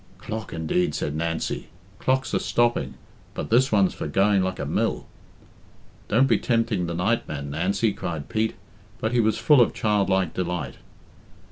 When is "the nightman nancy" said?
6.87-7.93